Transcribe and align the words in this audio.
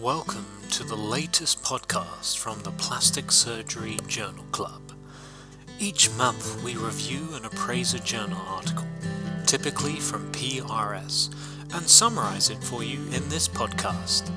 Welcome 0.00 0.46
to 0.70 0.82
the 0.82 0.96
latest 0.96 1.62
podcast 1.62 2.38
from 2.38 2.58
the 2.60 2.70
Plastic 2.70 3.30
Surgery 3.30 3.98
Journal 4.08 4.46
Club. 4.50 4.80
Each 5.78 6.10
month 6.12 6.62
we 6.64 6.74
review 6.74 7.28
and 7.34 7.44
appraise 7.44 7.92
a 7.92 7.98
journal 7.98 8.40
article, 8.48 8.86
typically 9.44 9.96
from 9.96 10.32
PRS, 10.32 11.28
and 11.74 11.86
summarize 11.86 12.48
it 12.48 12.64
for 12.64 12.82
you 12.82 12.98
in 13.12 13.28
this 13.28 13.46
podcast. 13.46 14.30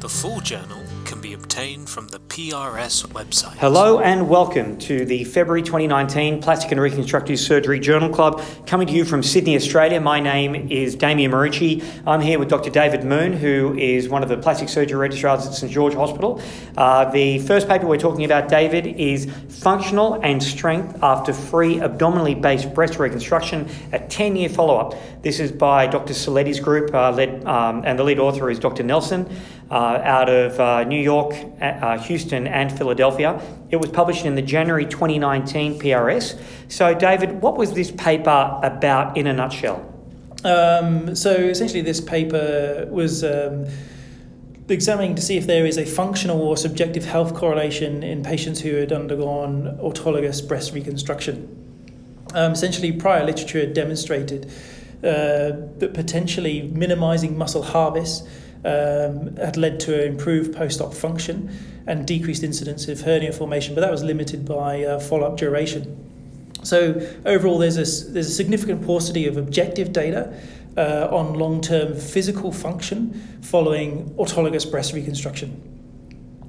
The 0.00 0.08
full 0.08 0.40
journal 0.40 0.82
can 1.04 1.20
be 1.20 1.34
obtained 1.34 1.90
from 1.90 2.08
the 2.08 2.20
PRS 2.20 3.06
website. 3.08 3.56
Hello 3.56 4.00
and 4.00 4.30
welcome 4.30 4.78
to 4.78 5.04
the 5.04 5.24
February 5.24 5.60
2019 5.60 6.40
Plastic 6.40 6.72
and 6.72 6.80
Reconstructive 6.80 7.38
Surgery 7.38 7.78
Journal 7.78 8.08
Club, 8.08 8.42
coming 8.64 8.86
to 8.86 8.94
you 8.94 9.04
from 9.04 9.22
Sydney, 9.22 9.56
Australia. 9.56 10.00
My 10.00 10.18
name 10.18 10.54
is 10.70 10.94
Damien 10.94 11.32
Marucci. 11.32 11.84
I'm 12.06 12.22
here 12.22 12.38
with 12.38 12.48
Dr. 12.48 12.70
David 12.70 13.04
Moon, 13.04 13.34
who 13.34 13.76
is 13.76 14.08
one 14.08 14.22
of 14.22 14.30
the 14.30 14.38
plastic 14.38 14.70
surgery 14.70 14.98
registrars 14.98 15.46
at 15.46 15.52
St 15.52 15.70
George 15.70 15.92
Hospital. 15.92 16.40
Uh, 16.78 17.10
the 17.10 17.40
first 17.40 17.68
paper 17.68 17.86
we're 17.86 17.98
talking 17.98 18.24
about, 18.24 18.48
David, 18.48 18.86
is 18.86 19.30
Functional 19.48 20.14
and 20.22 20.42
Strength 20.42 21.02
After 21.02 21.34
Free 21.34 21.78
Abdominally 21.78 22.36
Based 22.36 22.72
Breast 22.72 22.98
Reconstruction, 22.98 23.68
a 23.92 23.98
10 23.98 24.36
year 24.36 24.48
follow 24.48 24.78
up. 24.78 24.94
This 25.22 25.40
is 25.40 25.52
by 25.52 25.86
Dr. 25.86 26.14
Serletti's 26.14 26.58
group, 26.58 26.94
uh, 26.94 27.10
led, 27.10 27.44
um, 27.44 27.82
and 27.84 27.98
the 27.98 28.04
lead 28.04 28.18
author 28.18 28.48
is 28.48 28.58
Dr. 28.58 28.82
Nelson 28.82 29.28
out 29.76 30.28
of 30.28 30.58
uh, 30.58 30.84
New 30.84 31.00
York, 31.00 31.34
uh, 31.60 31.98
Houston, 31.98 32.46
and 32.46 32.76
Philadelphia. 32.76 33.40
It 33.70 33.76
was 33.76 33.90
published 33.90 34.24
in 34.24 34.34
the 34.34 34.42
January 34.42 34.84
2019 34.84 35.78
PRS. 35.78 36.40
So, 36.68 36.94
David, 36.94 37.40
what 37.40 37.56
was 37.56 37.72
this 37.72 37.90
paper 37.90 38.58
about 38.62 39.16
in 39.16 39.26
a 39.26 39.32
nutshell? 39.32 39.86
Um, 40.44 41.14
so, 41.14 41.32
essentially, 41.34 41.82
this 41.82 42.00
paper 42.00 42.88
was. 42.90 43.24
Um, 43.24 43.66
examining 44.68 45.16
to 45.16 45.20
see 45.20 45.36
if 45.36 45.48
there 45.48 45.66
is 45.66 45.76
a 45.76 45.84
functional 45.84 46.40
or 46.40 46.56
subjective 46.56 47.04
health 47.04 47.34
correlation 47.34 48.04
in 48.04 48.22
patients 48.22 48.60
who 48.60 48.74
had 48.76 48.92
undergone 48.92 49.76
autologous 49.82 50.46
breast 50.46 50.72
reconstruction. 50.72 51.48
Um, 52.34 52.52
essentially, 52.52 52.92
prior 52.92 53.24
literature 53.24 53.66
demonstrated 53.66 54.46
uh, 55.02 55.58
that 55.78 55.90
potentially 55.92 56.62
minimizing 56.62 57.36
muscle 57.36 57.62
harvest 57.62 58.28
um, 58.64 59.36
had 59.36 59.56
led 59.56 59.80
to 59.80 60.04
improved 60.04 60.54
post-op 60.54 60.92
function 60.92 61.50
and 61.86 62.06
decreased 62.06 62.42
incidence 62.42 62.88
of 62.88 63.00
hernia 63.00 63.32
formation, 63.32 63.74
but 63.74 63.80
that 63.80 63.90
was 63.90 64.02
limited 64.02 64.44
by 64.44 64.84
uh, 64.84 65.00
follow-up 65.00 65.36
duration. 65.36 65.96
So 66.62 67.00
overall, 67.24 67.58
there's 67.58 67.76
a, 67.76 68.12
there's 68.12 68.28
a 68.28 68.34
significant 68.34 68.84
paucity 68.84 69.26
of 69.26 69.36
objective 69.36 69.92
data 69.92 70.38
uh, 70.76 71.08
on 71.10 71.34
long-term 71.34 71.96
physical 71.96 72.52
function 72.52 73.38
following 73.42 74.10
autologous 74.18 74.70
breast 74.70 74.92
reconstruction. 74.92 75.66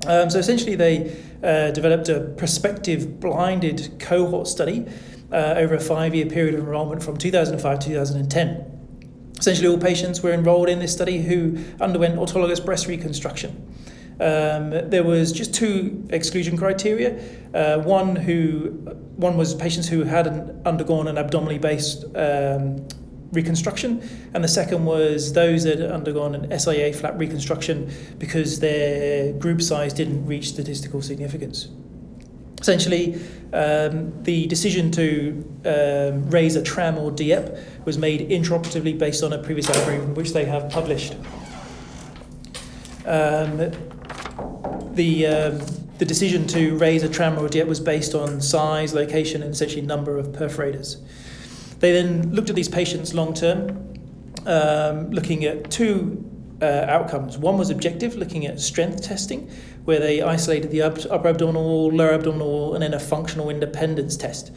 Um, 0.08 0.30
so 0.30 0.40
essentially, 0.40 0.76
they 0.76 1.16
uh, 1.44 1.72
developed 1.72 2.10
a 2.10 2.22
prospective 2.38 3.20
blinded 3.20 4.00
cohort 4.00 4.48
study 4.48 4.86
uh, 5.32 5.56
over 5.58 5.76
a 5.76 5.80
five-year 5.80 6.26
period 6.26 6.56
of 6.56 6.62
enrollment 6.62 7.04
from 7.04 7.18
2005 7.18 7.80
to 7.80 7.88
2010. 7.88 8.81
Essentially, 9.42 9.68
all 9.68 9.80
patients 9.80 10.22
were 10.22 10.34
enrolled 10.34 10.70
in 10.70 10.78
this 10.78 10.94
study 10.94 11.20
who 11.20 11.58
underwent 11.80 12.16
autologous 12.16 12.64
breast 12.64 12.86
reconstruction. 12.86 13.50
Um, 14.20 14.70
there 14.88 15.04
was 15.04 15.32
just 15.32 15.52
two 15.52 16.08
exclusion 16.12 16.56
criteria. 16.56 17.20
Uh, 17.52 17.80
one 17.80 18.16
who 18.16 18.70
one 19.16 19.38
was 19.38 19.56
patients 19.56 19.88
who 19.88 20.04
had 20.04 20.28
an, 20.28 20.62
undergone 20.64 21.08
an 21.08 21.18
abdominally 21.18 21.58
based 21.58 22.06
um, 22.16 22.88
reconstruction, 23.32 24.08
and 24.36 24.44
the 24.44 24.48
second 24.48 24.86
was 24.86 25.34
those 25.34 25.64
that 25.64 25.80
had 25.80 25.92
undergone 25.92 26.36
an 26.36 26.60
SIA 26.60 26.94
flap 26.94 27.16
reconstruction 27.18 27.92
because 28.20 28.60
their 28.60 29.34
group 29.34 29.60
size 29.60 29.92
didn't 29.92 30.24
reach 30.28 30.50
statistical 30.50 31.02
significance. 31.02 31.70
Essentially, 32.62 33.16
um, 33.54 34.24
the 34.24 34.46
decision 34.46 34.92
to 34.92 35.44
um, 35.66 36.30
raise 36.30 36.56
a 36.56 36.62
tram 36.62 36.98
or 36.98 37.12
DIEP 37.12 37.86
was 37.86 37.98
made 37.98 38.30
intraoperatively 38.30 38.98
based 38.98 39.24
on 39.24 39.34
a 39.34 39.40
previous 39.40 39.68
algorithm 39.70 40.14
which 40.14 40.32
they 40.32 40.46
have 40.46 40.70
published. 40.70 41.16
Um, 43.06 43.72
the, 44.94 45.26
um, 45.26 45.60
the 45.98 46.06
decision 46.06 46.46
to 46.48 46.78
raise 46.78 47.02
a 47.02 47.10
tram 47.10 47.38
or 47.40 47.50
DIEP 47.50 47.66
was 47.66 47.80
based 47.80 48.14
on 48.14 48.40
size, 48.40 48.94
location, 48.94 49.42
and 49.42 49.52
essentially 49.52 49.82
number 49.82 50.20
of 50.20 50.28
perforators. 50.28 50.98
They 51.80 51.92
then 51.92 52.32
looked 52.32 52.52
at 52.52 52.56
these 52.56 52.70
patients 52.70 53.16
long 53.16 53.34
term, 53.34 53.96
um, 54.46 55.10
looking 55.10 55.46
at 55.46 55.72
two 55.72 56.31
uh, 56.62 56.86
outcomes. 56.88 57.38
One 57.38 57.58
was 57.58 57.70
objective, 57.70 58.16
looking 58.16 58.46
at 58.46 58.60
strength 58.60 59.02
testing, 59.04 59.50
where 59.86 60.00
they 60.00 60.22
isolated 60.22 60.72
the 60.72 60.84
upper 60.84 61.28
abdominal 61.28 61.92
lower 61.92 62.12
abdominal 62.12 62.74
and 62.74 62.84
then 62.84 62.94
a 62.94 63.00
functional 63.00 63.50
independence 63.50 64.16
test. 64.16 64.52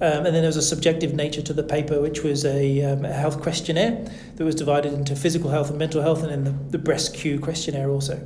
Um, 0.00 0.26
and 0.26 0.26
then 0.26 0.34
there 0.34 0.46
was 0.46 0.56
a 0.56 0.62
subjective 0.62 1.14
nature 1.14 1.42
to 1.42 1.52
the 1.52 1.62
paper, 1.62 2.00
which 2.00 2.22
was 2.22 2.44
a, 2.44 2.82
um, 2.82 3.04
a, 3.04 3.12
health 3.12 3.40
questionnaire 3.40 4.04
that 4.34 4.44
was 4.44 4.56
divided 4.56 4.92
into 4.92 5.14
physical 5.14 5.50
health 5.50 5.70
and 5.70 5.78
mental 5.78 6.02
health, 6.02 6.24
and 6.24 6.30
then 6.30 6.44
the, 6.44 6.70
the 6.70 6.78
breast 6.78 7.14
Q 7.14 7.38
questionnaire 7.38 7.88
also. 7.88 8.20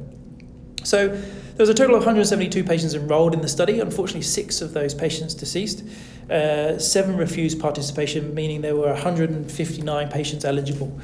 So 0.84 1.08
there 1.08 1.18
was 1.58 1.68
a 1.68 1.74
total 1.74 1.96
of 1.96 2.00
172 2.00 2.64
patients 2.64 2.94
enrolled 2.94 3.34
in 3.34 3.40
the 3.40 3.48
study. 3.48 3.80
Unfortunately, 3.80 4.22
six 4.22 4.62
of 4.62 4.72
those 4.72 4.94
patients 4.94 5.34
deceased. 5.34 5.84
Uh, 6.30 6.78
seven 6.78 7.16
refused 7.16 7.60
participation, 7.60 8.34
meaning 8.34 8.60
there 8.60 8.76
were 8.76 8.92
159 8.92 10.08
patients 10.08 10.44
eligible. 10.44 10.98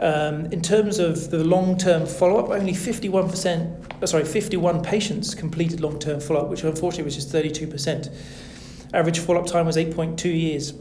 Um, 0.00 0.46
in 0.46 0.62
terms 0.62 0.98
of 0.98 1.30
the 1.30 1.44
long-term 1.44 2.06
follow-up, 2.06 2.48
only 2.48 2.72
51%, 2.72 4.02
uh, 4.02 4.06
sorry, 4.06 4.24
51 4.24 4.82
patients 4.82 5.34
completed 5.34 5.80
long-term 5.80 6.20
follow-up, 6.20 6.48
which 6.48 6.64
unfortunately 6.64 7.04
was 7.04 7.16
just 7.16 7.30
32%. 7.30 8.10
Average 8.94 9.18
follow-up 9.18 9.46
time 9.46 9.66
was 9.66 9.76
8.2 9.76 10.24
years. 10.24 10.72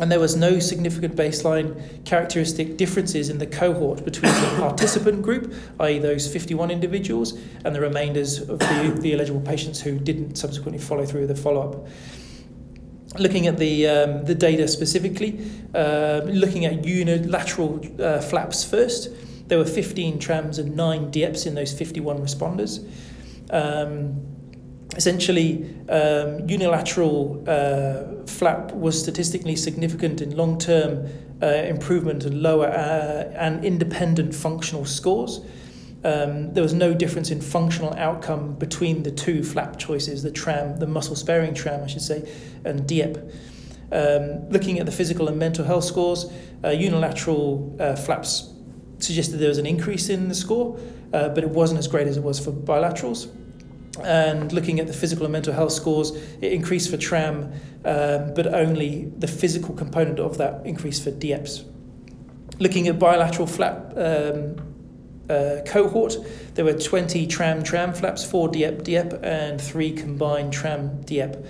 And 0.00 0.12
there 0.12 0.20
was 0.20 0.36
no 0.36 0.58
significant 0.58 1.16
baseline 1.16 2.04
characteristic 2.04 2.76
differences 2.76 3.30
in 3.30 3.38
the 3.38 3.46
cohort 3.46 4.04
between 4.04 4.32
the 4.32 4.56
participant 4.58 5.22
group, 5.22 5.54
i.e., 5.80 5.98
those 5.98 6.30
51 6.30 6.70
individuals, 6.70 7.38
and 7.64 7.74
the 7.74 7.80
remainders 7.80 8.40
of 8.40 8.58
the, 8.58 8.98
the 9.00 9.14
eligible 9.14 9.40
patients 9.40 9.80
who 9.80 9.98
didn't 9.98 10.36
subsequently 10.36 10.82
follow 10.82 11.06
through 11.06 11.26
the 11.26 11.34
follow 11.34 11.62
up 11.62 11.88
looking 13.18 13.46
at 13.46 13.58
the 13.58 13.86
um, 13.86 14.24
the 14.24 14.34
data 14.34 14.68
specifically, 14.68 15.40
uh, 15.74 16.22
looking 16.24 16.64
at 16.64 16.84
unilateral 16.84 17.80
uh, 18.00 18.20
flaps 18.20 18.64
first, 18.64 19.10
there 19.48 19.58
were 19.58 19.64
15 19.64 20.18
trams 20.18 20.58
and 20.58 20.76
nine 20.76 21.10
DIEPs 21.10 21.46
in 21.46 21.54
those 21.54 21.72
51 21.72 22.18
responders. 22.18 22.88
Um, 23.50 24.20
essentially, 24.96 25.74
um, 25.88 26.48
unilateral 26.48 27.44
uh, 27.48 28.26
flap 28.26 28.72
was 28.72 29.00
statistically 29.00 29.56
significant 29.56 30.20
in 30.20 30.36
long 30.36 30.58
term 30.58 31.08
uh, 31.42 31.46
improvement 31.46 32.24
and 32.24 32.42
lower 32.42 32.68
uh, 32.68 33.32
and 33.34 33.64
independent 33.64 34.34
functional 34.34 34.84
scores. 34.84 35.40
Um, 36.02 36.54
there 36.54 36.62
was 36.62 36.72
no 36.72 36.94
difference 36.94 37.30
in 37.30 37.40
functional 37.40 37.92
outcome 37.94 38.54
between 38.54 39.02
the 39.02 39.10
two 39.10 39.42
flap 39.42 39.78
choices, 39.78 40.22
the 40.22 40.30
tram, 40.30 40.78
the 40.78 40.86
muscle 40.86 41.14
sparing 41.14 41.52
tram, 41.52 41.84
I 41.84 41.86
should 41.86 42.02
say, 42.02 42.30
and 42.64 42.86
DIEP. 42.86 43.16
Um, 43.92 44.48
looking 44.48 44.78
at 44.78 44.86
the 44.86 44.92
physical 44.92 45.28
and 45.28 45.38
mental 45.38 45.64
health 45.64 45.84
scores, 45.84 46.32
uh, 46.64 46.68
unilateral 46.68 47.76
uh, 47.78 47.96
flaps 47.96 48.54
suggested 49.02 49.38
there 49.38 49.48
was 49.48 49.58
an 49.58 49.66
increase 49.66 50.08
in 50.08 50.28
the 50.28 50.34
score, 50.34 50.78
uh, 51.12 51.28
but 51.30 51.42
it 51.44 51.50
wasn't 51.50 51.78
as 51.78 51.88
great 51.88 52.06
as 52.06 52.16
it 52.16 52.22
was 52.22 52.38
for 52.38 52.52
bilaterals. 52.52 53.28
And 54.02 54.52
looking 54.52 54.80
at 54.80 54.86
the 54.86 54.92
physical 54.92 55.26
and 55.26 55.32
mental 55.32 55.52
health 55.52 55.72
scores, 55.72 56.12
it 56.40 56.52
increased 56.52 56.90
for 56.90 56.96
tram, 56.96 57.52
um, 57.84 58.32
but 58.34 58.46
only 58.46 59.12
the 59.18 59.26
physical 59.26 59.74
component 59.74 60.18
of 60.18 60.38
that 60.38 60.64
increased 60.64 61.02
for 61.02 61.10
DIEPs. 61.10 61.64
Looking 62.58 62.88
at 62.88 62.98
bilateral 62.98 63.46
flap 63.46 63.92
um, 63.96 64.56
uh, 65.30 65.62
cohort, 65.64 66.16
there 66.54 66.64
were 66.64 66.74
20 66.74 67.26
tram 67.26 67.62
tram 67.62 67.94
flaps, 67.94 68.24
4 68.24 68.48
DIEP 68.48 68.82
DIEP, 68.82 69.22
and 69.22 69.60
3 69.60 69.92
combined 69.92 70.52
tram 70.52 71.02
DIEP. 71.04 71.46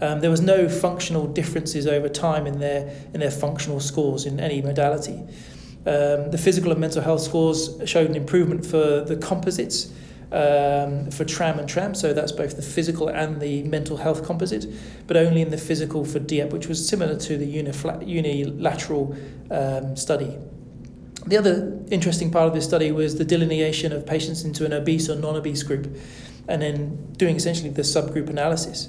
Um, 0.00 0.20
there 0.20 0.30
was 0.30 0.40
no 0.40 0.68
functional 0.68 1.28
differences 1.28 1.86
over 1.86 2.08
time 2.08 2.46
in 2.46 2.58
their, 2.58 2.92
in 3.14 3.20
their 3.20 3.30
functional 3.30 3.78
scores 3.78 4.26
in 4.26 4.40
any 4.40 4.60
modality. 4.60 5.20
Um, 5.86 6.30
the 6.30 6.38
physical 6.38 6.72
and 6.72 6.80
mental 6.80 7.02
health 7.02 7.20
scores 7.20 7.70
showed 7.84 8.10
an 8.10 8.16
improvement 8.16 8.66
for 8.66 9.02
the 9.02 9.16
composites 9.16 9.92
um, 10.32 11.10
for 11.10 11.24
tram 11.24 11.58
and 11.58 11.68
tram, 11.68 11.94
so 11.94 12.12
that's 12.12 12.32
both 12.32 12.56
the 12.56 12.62
physical 12.62 13.08
and 13.08 13.40
the 13.40 13.62
mental 13.64 13.96
health 13.96 14.24
composite, 14.24 14.66
but 15.06 15.16
only 15.16 15.42
in 15.42 15.50
the 15.50 15.58
physical 15.58 16.04
for 16.04 16.18
DIEP, 16.18 16.50
which 16.52 16.66
was 16.66 16.88
similar 16.88 17.16
to 17.16 17.36
the 17.36 17.46
unilateral 17.46 19.16
um, 19.50 19.94
study. 19.94 20.36
The 21.26 21.36
other 21.36 21.80
interesting 21.90 22.30
part 22.30 22.48
of 22.48 22.54
this 22.54 22.64
study 22.64 22.90
was 22.90 23.16
the 23.16 23.24
delineation 23.24 23.92
of 23.92 24.06
patients 24.06 24.44
into 24.44 24.64
an 24.64 24.72
obese 24.72 25.08
or 25.08 25.16
non 25.16 25.36
obese 25.36 25.62
group, 25.62 25.96
and 26.48 26.62
then 26.62 27.12
doing 27.16 27.36
essentially 27.36 27.70
the 27.70 27.82
subgroup 27.82 28.28
analysis. 28.28 28.88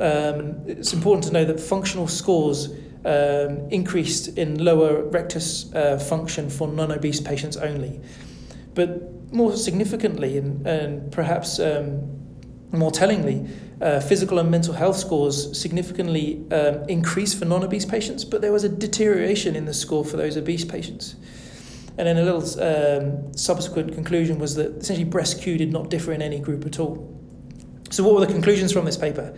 Um, 0.00 0.62
it's 0.66 0.92
important 0.92 1.24
to 1.24 1.32
know 1.32 1.44
that 1.44 1.60
functional 1.60 2.08
scores 2.08 2.70
um, 3.04 3.68
increased 3.70 4.38
in 4.38 4.64
lower 4.64 5.04
rectus 5.04 5.72
uh, 5.74 5.98
function 5.98 6.48
for 6.48 6.68
non 6.68 6.92
obese 6.92 7.20
patients 7.20 7.56
only. 7.56 8.00
But 8.74 9.32
more 9.32 9.56
significantly 9.56 10.38
and, 10.38 10.66
and 10.66 11.12
perhaps 11.12 11.58
um, 11.58 12.14
more 12.72 12.90
tellingly, 12.90 13.48
uh, 13.80 14.00
physical 14.00 14.38
and 14.38 14.50
mental 14.50 14.74
health 14.74 14.96
scores 14.96 15.60
significantly 15.60 16.44
um, 16.52 16.88
increased 16.88 17.38
for 17.38 17.44
non 17.44 17.64
obese 17.64 17.84
patients, 17.84 18.24
but 18.24 18.40
there 18.40 18.52
was 18.52 18.64
a 18.64 18.68
deterioration 18.68 19.56
in 19.56 19.64
the 19.64 19.74
score 19.74 20.04
for 20.04 20.16
those 20.16 20.36
obese 20.36 20.64
patients. 20.64 21.16
And 21.96 22.08
then 22.08 22.16
a 22.16 22.22
little 22.22 22.42
um, 22.60 23.32
subsequent 23.34 23.94
conclusion 23.94 24.38
was 24.38 24.56
that 24.56 24.78
essentially 24.78 25.04
breast 25.04 25.40
Q 25.40 25.56
did 25.56 25.72
not 25.72 25.90
differ 25.90 26.12
in 26.12 26.22
any 26.22 26.40
group 26.40 26.66
at 26.66 26.80
all. 26.80 27.10
So, 27.90 28.02
what 28.02 28.14
were 28.14 28.26
the 28.26 28.32
conclusions 28.32 28.72
from 28.72 28.84
this 28.84 28.96
paper? 28.96 29.36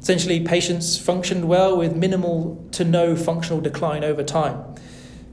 Essentially, 0.00 0.40
patients 0.40 0.98
functioned 0.98 1.46
well 1.46 1.76
with 1.76 1.94
minimal 1.94 2.66
to 2.72 2.84
no 2.84 3.14
functional 3.14 3.60
decline 3.60 4.02
over 4.02 4.24
time. 4.24 4.74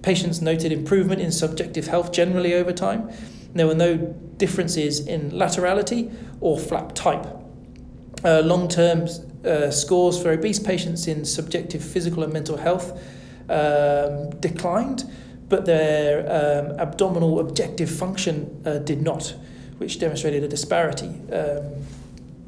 Patients 0.04 0.42
noted 0.42 0.72
improvement 0.72 1.22
in 1.22 1.32
subjective 1.32 1.88
health 1.88 2.12
generally 2.12 2.54
over 2.54 2.72
time. 2.72 3.10
There 3.54 3.66
were 3.66 3.74
no 3.74 3.98
differences 4.38 5.00
in 5.00 5.32
laterality 5.32 6.14
or 6.40 6.60
flap 6.60 6.94
type. 6.94 7.26
Uh, 8.24 8.42
Long 8.42 8.68
term 8.68 9.08
uh, 9.44 9.72
scores 9.72 10.22
for 10.22 10.32
obese 10.32 10.60
patients 10.60 11.08
in 11.08 11.26
subjective 11.26 11.84
physical 11.84 12.24
and 12.24 12.32
mental 12.32 12.58
health 12.58 12.92
um, 13.50 14.30
declined, 14.40 15.04
but 15.50 15.66
their 15.66 16.20
um, 16.22 16.80
abdominal 16.80 17.40
objective 17.40 17.90
function 17.90 18.62
uh, 18.66 18.78
did 18.78 19.02
not, 19.02 19.36
which 19.80 20.00
demonstrated 20.00 20.44
a 20.44 20.48
disparity. 20.48 21.08
Um, 21.32 21.84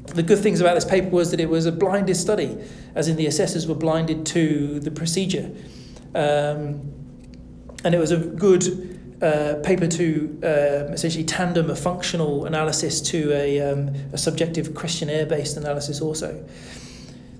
the 0.06 0.22
good 0.22 0.38
things 0.38 0.60
about 0.60 0.74
this 0.74 0.84
paper 0.84 1.08
was 1.08 1.30
that 1.30 1.40
it 1.40 1.48
was 1.48 1.66
a 1.66 1.72
blinded 1.72 2.16
study, 2.16 2.58
as 2.94 3.08
in 3.08 3.16
the 3.16 3.26
assessors 3.26 3.66
were 3.66 3.74
blinded 3.74 4.26
to 4.26 4.80
the 4.80 4.90
procedure. 4.90 5.50
Um, 6.14 6.92
and 7.84 7.94
it 7.94 7.98
was 7.98 8.10
a 8.10 8.18
good 8.18 8.98
uh, 9.22 9.54
paper 9.62 9.86
to 9.86 10.38
uh, 10.42 10.92
essentially 10.92 11.24
tandem 11.24 11.70
a 11.70 11.76
functional 11.76 12.44
analysis 12.44 13.00
to 13.00 13.32
a, 13.32 13.60
um, 13.60 13.88
a 14.12 14.18
subjective 14.18 14.74
questionnaire 14.74 15.26
based 15.26 15.56
analysis 15.56 16.00
also. 16.00 16.44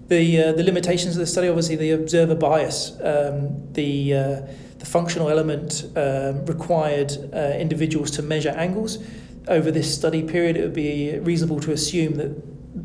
The, 0.09 0.43
uh, 0.43 0.53
the 0.53 0.63
limitations 0.63 1.17
of 1.17 1.21
the 1.21 1.27
study, 1.27 1.49
obviously, 1.49 1.77
the 1.77 1.93
observer 1.93 2.35
bias, 2.35 2.93
um, 3.03 3.73
the, 3.73 4.15
uh, 4.15 4.41
the 4.83 4.91
functional 4.91 5.29
element 5.29 5.85
um, 5.95 6.45
required 6.45 7.13
uh, 7.33 7.57
individuals 7.57 8.11
to 8.11 8.21
measure 8.21 8.51
angles. 8.51 8.99
Over 9.47 9.71
this 9.71 9.93
study 9.95 10.25
period, 10.25 10.57
it 10.57 10.63
would 10.63 10.75
be 10.75 11.19
reasonable 11.21 11.61
to 11.61 11.71
assume 11.71 12.17
that 12.17 12.31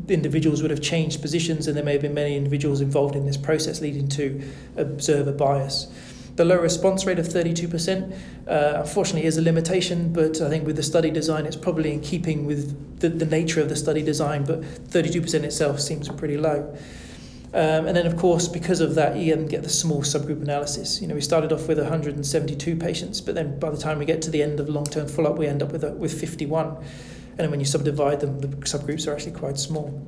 individuals 0.08 0.62
would 0.62 0.70
have 0.70 0.80
changed 0.80 1.20
positions, 1.20 1.66
and 1.66 1.76
there 1.76 1.84
may 1.84 1.94
have 1.94 2.02
been 2.02 2.14
many 2.14 2.36
individuals 2.36 2.80
involved 2.80 3.16
in 3.16 3.26
this 3.26 3.36
process, 3.36 3.80
leading 3.80 4.06
to 4.10 4.40
observer 4.76 5.32
bias. 5.32 5.88
The 6.36 6.44
low 6.44 6.60
response 6.60 7.04
rate 7.04 7.18
of 7.18 7.26
32%, 7.26 8.12
uh, 8.46 8.80
unfortunately, 8.80 9.26
is 9.26 9.36
a 9.36 9.42
limitation, 9.42 10.12
but 10.12 10.40
I 10.40 10.48
think 10.48 10.64
with 10.66 10.76
the 10.76 10.84
study 10.84 11.10
design, 11.10 11.46
it's 11.46 11.56
probably 11.56 11.92
in 11.92 12.00
keeping 12.00 12.46
with 12.46 13.00
the, 13.00 13.08
the 13.08 13.26
nature 13.26 13.60
of 13.60 13.68
the 13.68 13.76
study 13.76 14.02
design, 14.02 14.44
but 14.44 14.60
32% 14.60 15.42
itself 15.42 15.80
seems 15.80 16.08
pretty 16.08 16.36
low. 16.36 16.76
Um, 17.54 17.86
and 17.86 17.96
then, 17.96 18.06
of 18.06 18.16
course, 18.16 18.46
because 18.46 18.80
of 18.80 18.94
that, 18.96 19.16
you 19.16 19.34
get 19.36 19.62
the 19.62 19.70
small 19.70 20.02
subgroup 20.02 20.42
analysis. 20.42 21.00
You 21.00 21.08
know, 21.08 21.14
we 21.14 21.22
started 21.22 21.50
off 21.50 21.66
with 21.66 21.78
172 21.78 22.76
patients, 22.76 23.22
but 23.22 23.34
then 23.34 23.58
by 23.58 23.70
the 23.70 23.78
time 23.78 23.98
we 23.98 24.04
get 24.04 24.20
to 24.22 24.30
the 24.30 24.42
end 24.42 24.60
of 24.60 24.68
long-term 24.68 25.08
follow-up, 25.08 25.38
we 25.38 25.46
end 25.46 25.62
up 25.62 25.72
with 25.72 25.82
a, 25.82 25.92
with 25.92 26.18
51. 26.18 26.66
And 26.76 27.38
then 27.38 27.50
when 27.50 27.58
you 27.58 27.66
subdivide 27.66 28.20
them, 28.20 28.40
the 28.40 28.48
subgroups 28.48 29.08
are 29.08 29.14
actually 29.14 29.32
quite 29.32 29.58
small. 29.58 30.06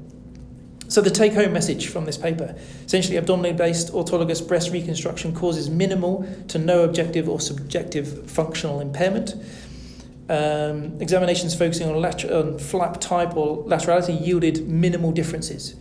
So 0.88 1.00
the 1.00 1.10
take-home 1.10 1.52
message 1.52 1.86
from 1.86 2.04
this 2.04 2.18
paper, 2.18 2.56
essentially 2.84 3.16
abdominally-based 3.16 3.92
autologous 3.92 4.46
breast 4.46 4.70
reconstruction 4.70 5.34
causes 5.34 5.70
minimal 5.70 6.28
to 6.48 6.58
no 6.58 6.82
objective 6.82 7.28
or 7.28 7.40
subjective 7.40 8.28
functional 8.28 8.80
impairment. 8.80 9.34
Um, 10.28 11.00
examinations 11.00 11.56
focusing 11.56 11.88
on, 11.88 12.04
on 12.04 12.58
flap 12.58 13.00
type 13.00 13.36
or 13.36 13.64
laterality 13.64 14.20
yielded 14.20 14.68
minimal 14.68 15.12
differences. 15.12 15.76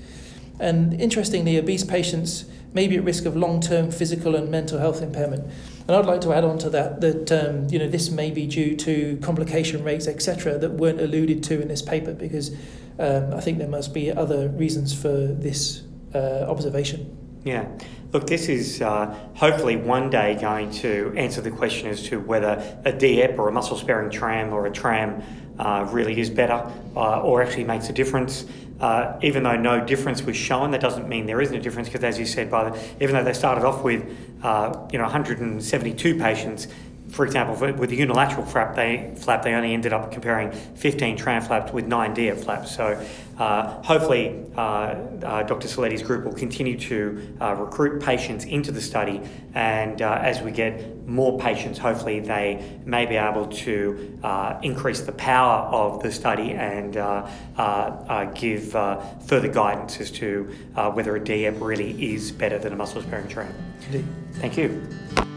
And 0.59 0.99
interestingly, 0.99 1.57
obese 1.57 1.83
patients 1.83 2.45
may 2.73 2.87
be 2.87 2.97
at 2.97 3.03
risk 3.03 3.25
of 3.25 3.35
long-term 3.35 3.91
physical 3.91 4.35
and 4.35 4.51
mental 4.51 4.77
health 4.77 5.01
impairment. 5.01 5.49
And 5.87 5.95
I'd 5.95 6.05
like 6.05 6.21
to 6.21 6.33
add 6.33 6.43
on 6.43 6.59
to 6.59 6.69
that 6.69 7.01
that 7.01 7.31
um, 7.31 7.67
you 7.69 7.79
know 7.79 7.87
this 7.87 8.11
may 8.11 8.29
be 8.29 8.45
due 8.45 8.75
to 8.75 9.17
complication 9.23 9.83
rates, 9.83 10.07
etc., 10.07 10.57
that 10.57 10.71
weren't 10.71 11.01
alluded 11.01 11.43
to 11.43 11.61
in 11.61 11.67
this 11.67 11.81
paper 11.81 12.13
because 12.13 12.51
um, 12.99 13.33
I 13.33 13.39
think 13.39 13.57
there 13.57 13.67
must 13.67 13.93
be 13.93 14.11
other 14.11 14.49
reasons 14.49 14.93
for 14.93 15.09
this 15.09 15.83
uh, 16.13 16.45
observation. 16.47 17.17
Yeah. 17.43 17.67
Look, 18.11 18.27
this 18.27 18.49
is 18.49 18.81
uh, 18.81 19.15
hopefully 19.35 19.77
one 19.77 20.09
day 20.09 20.37
going 20.41 20.71
to 20.71 21.13
answer 21.15 21.41
the 21.41 21.51
question 21.51 21.87
as 21.87 22.03
to 22.09 22.19
whether 22.19 22.61
a 22.83 22.91
DIEP 22.91 23.37
or 23.37 23.47
a 23.47 23.51
muscle 23.51 23.77
sparing 23.77 24.09
tram 24.09 24.51
or 24.51 24.65
a 24.65 24.71
tram 24.71 25.23
uh, 25.59 25.87
really 25.91 26.19
is 26.19 26.29
better 26.29 26.69
uh, 26.95 27.21
or 27.21 27.41
actually 27.41 27.65
makes 27.65 27.89
a 27.89 27.93
difference. 27.93 28.45
Uh, 28.79 29.19
even 29.21 29.43
though 29.43 29.57
no 29.57 29.85
difference 29.85 30.21
was 30.21 30.37
shown, 30.37 30.71
that 30.71 30.79
doesn't 30.79 31.09
mean 31.09 31.25
there 31.25 31.41
isn't 31.41 31.55
a 31.55 31.59
difference 31.59 31.89
because, 31.89 32.03
as 32.03 32.17
you 32.17 32.25
said, 32.25 32.49
by 32.49 32.69
the, 32.69 32.79
even 33.01 33.13
though 33.13 33.23
they 33.23 33.33
started 33.33 33.65
off 33.65 33.83
with 33.83 34.05
uh, 34.41 34.87
you 34.91 34.97
know 34.97 35.03
172 35.03 36.17
patients, 36.17 36.67
for 37.09 37.25
example, 37.25 37.55
with 37.55 37.89
the 37.89 37.95
unilateral 37.95 38.45
flap, 38.45 38.75
they 38.75 39.13
flap 39.17 39.43
they 39.43 39.53
only 39.53 39.73
ended 39.73 39.93
up 39.93 40.11
comparing 40.11 40.51
15 40.51 41.17
tram 41.17 41.41
flaps 41.41 41.73
with 41.73 41.87
nine 41.87 42.13
DIEP 42.13 42.43
flaps. 42.43 42.75
So 42.75 43.03
uh, 43.39 43.81
hopefully, 43.83 44.45
uh, 44.57 44.59
uh, 44.59 45.43
Dr. 45.43 45.67
Serletti's 45.67 46.03
group 46.03 46.25
will 46.25 46.33
continue 46.33 46.77
to 46.77 47.37
uh, 47.39 47.55
recruit 47.55 48.03
patients 48.03 48.43
into 48.43 48.71
the 48.71 48.81
study, 48.81 49.21
and 49.53 50.01
uh, 50.01 50.19
as 50.21 50.41
we 50.41 50.51
get 50.51 51.07
more 51.07 51.39
patients, 51.39 51.79
hopefully 51.79 52.19
they 52.19 52.79
may 52.85 53.05
be 53.05 53.15
able 53.15 53.47
to 53.47 54.19
uh, 54.23 54.59
increase 54.61 55.01
the 55.01 55.13
power 55.13 55.67
of 55.69 56.03
the 56.03 56.11
study 56.11 56.51
and 56.51 56.93
give 58.35 58.71
further 59.25 59.47
guidance 59.47 59.99
as 60.01 60.11
to 60.11 60.43
whether 60.93 61.15
a 61.15 61.19
DIEP 61.19 61.61
really 61.61 62.13
is 62.13 62.31
better 62.31 62.59
than 62.59 62.73
a 62.73 62.75
muscle 62.75 63.01
sparing 63.01 63.27
tram. 63.29 63.53
Indeed. 63.87 64.05
Thank 64.33 64.57
you. 64.57 65.28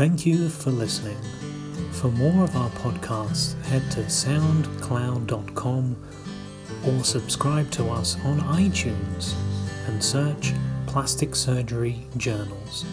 Thank 0.00 0.24
you 0.24 0.48
for 0.48 0.70
listening. 0.70 1.18
For 1.92 2.08
more 2.08 2.44
of 2.44 2.56
our 2.56 2.70
podcasts, 2.70 3.62
head 3.64 3.82
to 3.90 4.00
soundcloud.com 4.04 5.96
or 6.86 7.04
subscribe 7.04 7.70
to 7.72 7.90
us 7.90 8.16
on 8.24 8.40
iTunes 8.40 9.34
and 9.88 10.02
search 10.02 10.54
Plastic 10.86 11.36
Surgery 11.36 12.06
Journals. 12.16 12.86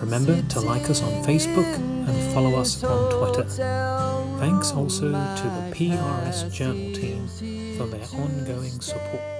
Remember 0.00 0.40
to 0.40 0.60
like 0.60 0.88
us 0.88 1.02
on 1.02 1.22
Facebook 1.22 1.70
and 1.74 2.32
follow 2.32 2.58
us 2.58 2.82
on 2.82 3.12
Twitter. 3.12 3.44
Thanks 4.38 4.72
also 4.72 5.08
to 5.10 5.12
the 5.12 5.70
PRS 5.76 6.50
Journal 6.50 6.94
team 6.94 7.28
for 7.76 7.84
their 7.84 8.06
ongoing 8.18 8.80
support. 8.80 9.37